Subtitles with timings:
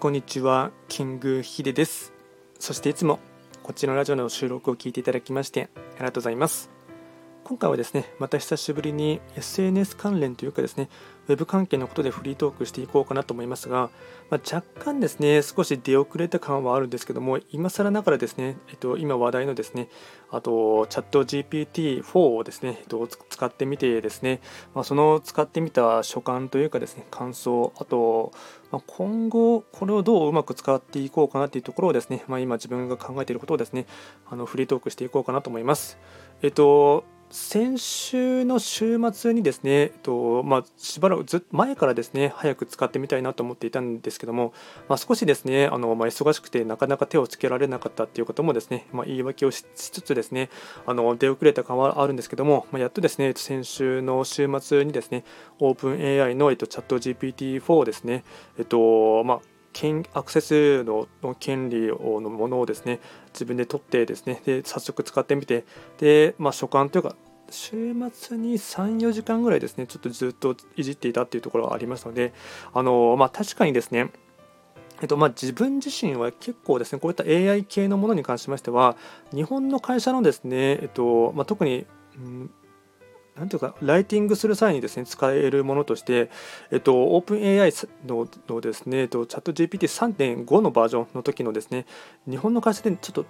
[0.00, 2.12] こんにちは、キングヒデです。
[2.60, 3.18] そしていつも
[3.64, 6.77] こっちのラジオの収録を聞いていただきましてありがとうございます。
[7.48, 10.90] 今回はですね、また久しぶりに SNS 関連というかですね、
[11.28, 13.88] ウェブ関係のことでフリートークしていこうかなと思いますが、
[14.28, 19.88] まあ、若干ですね、少し出遅れた感はあるんですけども、今更ながらですね、えっと、今話題のですね、
[20.30, 24.42] あと、チャット GPT-4 をですね、えっと、使ってみてですね、
[24.74, 28.30] まあ、その使ってみた所感というかですね、感想、あと、
[28.70, 33.86] まあ、今後、これをどううまく使っていこうかなというところをですね、ま、今自分が考えていることをですね、
[34.26, 35.98] あのフリートークしていこうかなと思います。
[36.42, 44.54] えっと、先週の週末にですね、えっとまあ、しばらくず前からですね早く使ってみたいなと思っていたんですけども、
[44.88, 50.48] まあ、少しですねあの、まあ、忙しくてなかなか手をつけられなかったということもですね、まあ、言い訳をしつつですね
[50.86, 55.24] あの出遅れた感はあるんですけども、まあ、やっとですね先週の週末にですね
[55.58, 58.24] オープン AI の、えっと、チャット GPT-4 ですね、
[58.58, 59.40] えっとまあ
[60.12, 61.06] アクセスの
[61.38, 62.98] 権利のものをですね
[63.38, 65.64] 自分で撮ってですねで早速使ってみて
[65.98, 67.14] で、まあ、所感というか
[67.50, 72.32] 週末に3、4時間ぐらいですね、ちょっとずっといじっていたっていうところがありますので、
[72.74, 74.10] あのまあ、確かにですね、
[75.00, 78.96] えっとまあ、自分自身は結構ですね、こういった AI 系のものに関しましては、
[79.32, 81.86] 日本の会社のですね、えっとまあ、特に、
[82.16, 82.50] うん
[83.38, 86.30] なんていうか、ライティングする際にですね、使えるものとして、
[86.70, 87.72] えっと、オープン AI
[88.06, 91.86] ののですね、えっと、チャット GPT3.5 のバージョンの時のですね、
[92.28, 93.24] 日本の会社でちょっと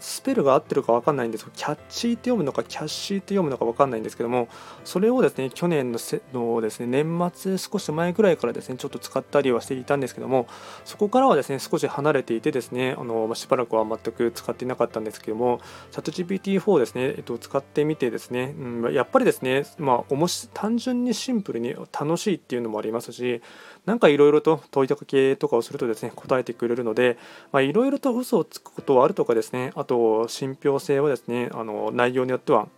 [0.00, 1.40] スペルが合ってるか分かんないんです。
[1.44, 4.48] けど、キャッチーって読むのか、キャッシーって読むのか分かんないんですけども、
[4.84, 10.46] それをですね、去年のせのですね、年末少し前ぐらいからですね、ちょっと使ったりはしていたんですけども、
[10.84, 23.42] そこからはですね、少し離れていてですね、あのしばらくは全く使っていなかったんですけども、チャット GPT-4 ですね、えっと、使ってみてですね、うん、やっぱりですね、まあ、おもし単純にシンプルに楽しいっていうのもありますし、
[23.86, 27.18] なんかいろいろと問いかけとかをするとですね、答えてくれるので、
[27.54, 32.68] いろいろと嘘をつくことはあるとかですね、あとと信憑性はですね、あの内容によっては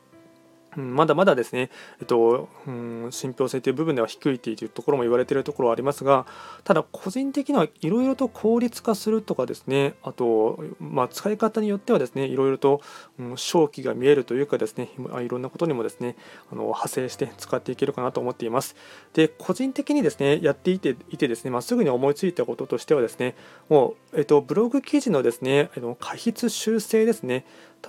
[0.76, 6.26] まだまだですね、えっと、うん、信憑性という部分では低いというところも言われているところはありますが、
[6.64, 12.80] ただ個人的にはいろいろと効率化するとかですね、あと、まあ、使い方によってはですね、いろいろと、
[13.18, 14.88] うん、正気が見えるというかですね、
[15.20, 16.16] いろんなことにもですね、
[16.50, 18.74] あの派生して使っていけるかなと思っています。
[19.12, 23.34] で、個人的にですね、やっていていてですね、まあ、すぐに思いついたこととしてはですね、
[23.68, 27.44] もう、えっと、ブログ記事のですね、過筆修正ですね、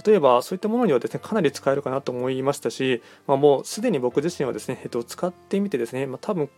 [0.05, 6.49] 例えばそういったものにはですねかなり使えるかなと思いましたし、まあ、もうすでに僕自身はですね、えっと、使ってみてですね、まあ、多分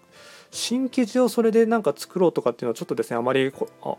[0.52, 3.54] 新記事をそれでなんか作ろうとかっていうのはちょっとですねあまり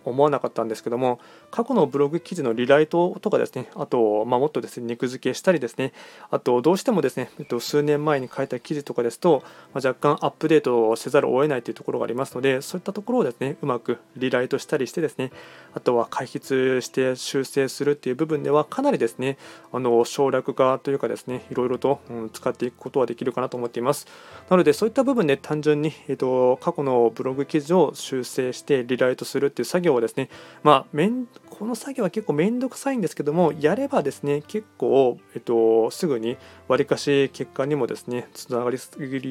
[0.05, 1.21] 思わなかったんですけども
[1.51, 5.93] 過去のブログ記事のリライトとかですねあと、まあ、もっとですね肉付けしたりですね
[6.31, 9.43] あとどうしてもですね、えっと、数年前に書いた記事とかですと、
[9.75, 15.33] まあ、若干アップデートをせざるを得ないというところがありますのでそういったところをですねうまくリライトしたりしてですね
[15.75, 19.37] あとは解筆して修正するっていう部分ではかなりですね
[19.73, 24.07] あの省略化というかですねいろいろと、うん、使っていくことはできるかなと思っています。
[24.49, 30.29] なのでそういった部分で単純に、えっと過去のブログ記事を修正してリライトするっていう作業をですね、
[30.63, 36.37] まあ、めんこの作業は結構めんどくさいんですけども、やればですね、結構、えっと、すぐに
[36.69, 38.79] わりかし結果にもですね、つながり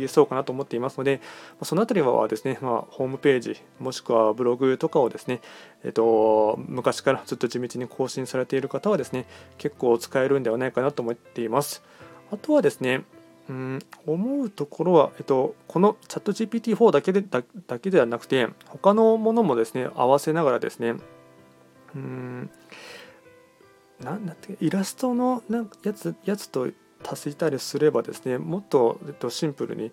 [0.07, 1.21] そうかなと思っていますので、
[1.61, 5.41] そのあたりはですね、まあ、ホームページ、もしくはブログとかをですね、
[5.83, 9.25] えっと、昔からずっと地道に更新されている方はですね、
[9.57, 11.83] 結構使えるんではないかなと思っています。
[12.31, 13.03] あとはですね、
[13.50, 20.95] うん思うところは、えっと、このチャット GPT-4 だけでだだけではなくて他のものもですね合わせながらですね
[21.95, 22.50] うん
[24.01, 26.67] なんだってイラストのなんやつやつと
[27.07, 29.91] 足したりすればですねもっと、えっと、シンプルに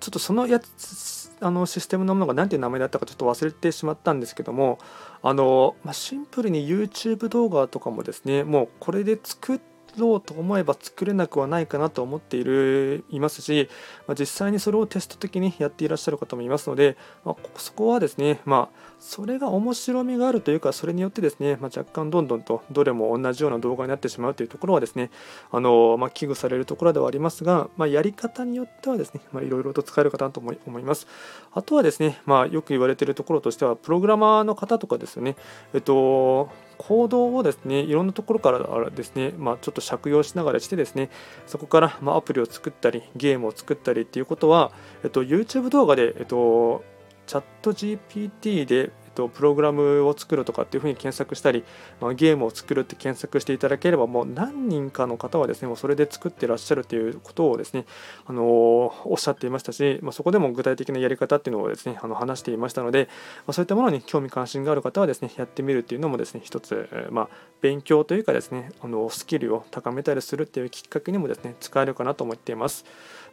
[0.00, 4.78] ちょっとそのやつあのシステムのものが何ていう名前だったかちょっと忘れてしまったんですけども
[5.22, 13.68] あの、まあ、シンプルに YouTube 動画とかもですねもうこれで作ってろうと思えば作れなくはないかなと思っているいますし、
[14.06, 25.10] まあ、実際にそれをテスト的にやっていらっしゃる方もいますので、まあ、そこはですね、まあ、それが面白みがあるというか、それによってですね、まあ、若干どんどんとどれも同じような動画になってしまうというところはですね、
[25.50, 31.06] あのまあ、危惧されるところではありますが、まあ、やり方によってはですね、いろいろと使えるかなと思います。
[31.52, 35.36] あとはですね、まあ、よく言われているところとしては、プログラマーの方とかですよね、
[35.74, 36.48] えっと、
[36.78, 41.10] コードをですね、いろんなところからですね、まあ、ちょっと借用しながらしてですね、
[41.46, 44.72] そこからまアプリを作ったり、ゲームを作ったりっていうことは、
[45.04, 46.84] えっと、YouTube 動画で、えっと、
[47.26, 51.64] チャット GPT で、と、プログラムを作るとかっていうふうに検索したり、
[52.00, 57.86] まあ、ゲームを作るって検索していただければもう何人かの方はですねもうそれで作ってらっしゃるということをですね、
[58.26, 63.08] あのおっしゃっていましたし、まあ、そこでも具体的なやり方っていうのをですねあの話していましたので、
[63.46, 67.28] まあ、そういったものに興味関心がある方はですねやってみるっていうのもですね一つ、まあ、
[67.60, 72.84] 勉強というかですねあのスキルを高めたりするっていうきっかけにもですね使えるかなと思っています。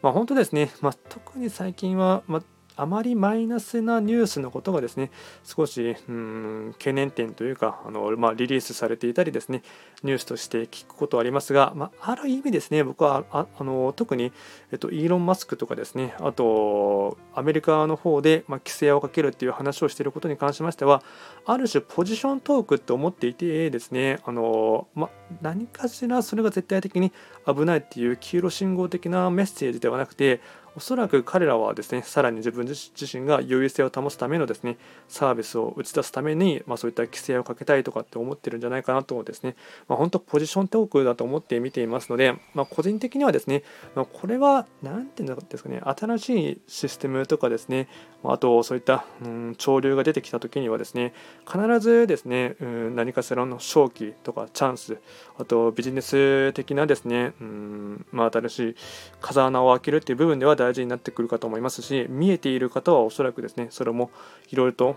[0.02, 2.42] まあ、本当ですね、まあ、特に最近は、まあ
[2.80, 5.10] あまりマイナスなニュースのことがですね
[5.44, 9.62] 少しうん懸念点というかあの、まあ、リリースされていたりですね
[10.02, 14.32] ニュースとして聞くことはありますが、まあ、ある意味ですね僕はあの特に、
[14.72, 21.02] えっと、イーロン・マスクとかですねあとアメリカの方で、まあ、規制をかけるっていう話をしていることに関しましては
[21.44, 25.10] ある種ポジショントークって思っていてですねあの、ま、
[25.42, 27.12] 何かしらそれが絶対的に
[27.46, 30.40] 危ないっていう黄色信号的なメッセージではなくて
[30.76, 34.76] おそらく彼らはですねさらに自分自身が優位性を保つためのですね
[35.08, 39.56] サービスを打ち出すために、まあ、そういった規制をかけたいとかって思ってるんじゃないかなとですね、
[39.88, 43.64] まあ、本当ポジショントークだと思って見ていますので、まあ、個人的にはですね、
[43.94, 47.88] ま、これは何て言うんですかね新しいシステムとかですね
[48.22, 51.14] あとそういった、うん、潮流が出てきた時にはですね
[51.50, 54.98] 必ずですね、うん、何かしらの商機とかチャンス
[55.38, 58.76] あとビジネス的なですね、うんまあ、新しい
[59.20, 64.10] 風穴を開けるっていう部分では大事になってくるかと思いますし見えている方はおそらくですねそれも
[64.50, 64.96] いろいろと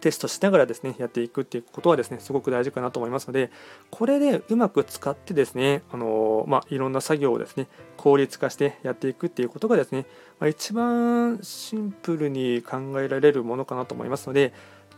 [0.00, 3.50] テストしながらですねやっていくっていうことはですねすごく大事かなと思いますので
[3.90, 7.66] これでうまく使ってですねあのまあ、いろんな作業をですね
[7.96, 10.06] 効率化してやっていくっていうことがですね、
[10.38, 14.52] まあ、一番シンプルに考えられるものかなと思いますので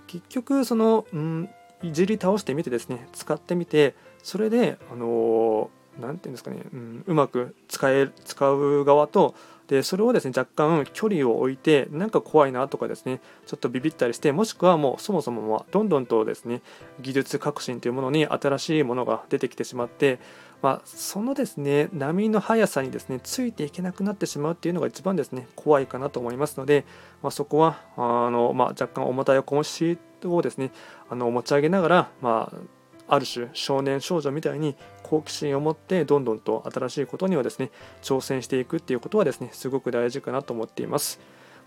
[0.06, 1.48] 結局その、うん、
[1.82, 9.34] いじり倒してみてですね使ってみてそれであの何て言うんですかね、うん、うまく使え使う側と
[9.68, 16.62] でそれをですね若干距離を置いてなんか怖いなとかですねちょっとビビったりしてもしくはもうそもそもどんどんとですね
[17.00, 20.18] 技術革新というものに新しいものが出てきてしまって、
[20.62, 26.86] まあ、そのですね波の速さにですねついていけなくなってしまうっていうのが一番ですね怖いかなと思いますので、
[27.22, 30.70] まあ、そこはあの、まあ、若干重たい重しをですね
[31.10, 32.77] あの持ち上げながら、まあ
[33.08, 37.70] ある種少年少女みたいに好奇心を持ってどんどんと新しいことにはですね
[38.02, 41.20] 挑戦していくっていうことはですねすごく大事かなと思っています。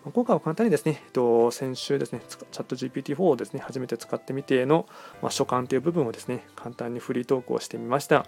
[0.03, 4.87] 今回は簡単にですね、えっと、先週ですね、チャット GPT-4 をですね、初めて使ってみての、
[5.21, 8.25] ま、所感という部分をですね、簡単にフリートークをしてみました。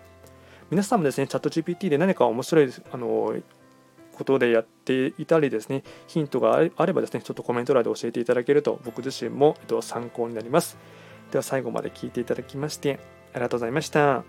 [0.69, 3.33] 皆さんもですね、チャット GPT で何か面白いあの
[4.15, 10.77] ことでやっていたりですね、ヒントがあればですね、ちょっとコメント欄で教えていただけると僕自身も、えっと、参考になります。
[11.33, 12.99] では最後まで聞いていただきまして
[13.33, 14.23] ありがとうございました。